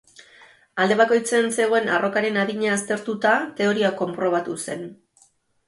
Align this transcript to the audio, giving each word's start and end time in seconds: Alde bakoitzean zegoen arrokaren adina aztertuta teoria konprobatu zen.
Alde 0.85 0.95
bakoitzean 1.01 1.49
zegoen 1.57 1.91
arrokaren 1.99 2.41
adina 2.45 2.73
aztertuta 2.79 3.37
teoria 3.63 3.95
konprobatu 4.03 4.59
zen. 4.69 4.85